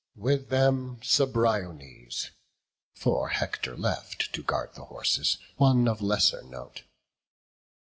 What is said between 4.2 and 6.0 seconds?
To guard the horses, one